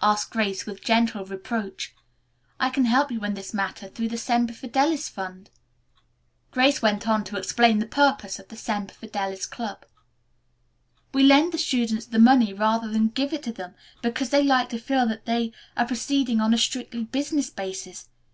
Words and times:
asked 0.00 0.30
Grace 0.30 0.64
with 0.64 0.82
gentle 0.82 1.22
reproach. 1.22 1.94
"I 2.58 2.70
can 2.70 2.86
help 2.86 3.10
you 3.12 3.22
in 3.26 3.34
this 3.34 3.52
matter 3.52 3.88
through 3.88 4.08
the 4.08 4.16
Semper 4.16 4.54
Fidelis 4.54 5.10
fund." 5.10 5.50
Grace 6.50 6.80
went 6.80 7.06
on 7.06 7.24
to 7.24 7.36
explain 7.36 7.78
the 7.78 7.84
purpose 7.84 8.38
of 8.38 8.48
the 8.48 8.56
Semper 8.56 8.94
Fidelis 8.94 9.44
Club. 9.44 9.84
"We 11.12 11.24
lend 11.24 11.52
the 11.52 11.58
students 11.58 12.06
the 12.06 12.18
money 12.18 12.54
rather 12.54 12.88
than 12.88 13.08
give 13.08 13.34
it 13.34 13.42
to 13.42 13.52
them, 13.52 13.74
because 14.00 14.30
they 14.30 14.44
like 14.44 14.70
to 14.70 14.78
feel 14.78 15.06
that 15.08 15.26
they 15.26 15.52
are 15.76 15.86
proceeding 15.86 16.40
on 16.40 16.54
a 16.54 16.56
strictly 16.56 17.04
business 17.04 17.50
basis. 17.50 18.08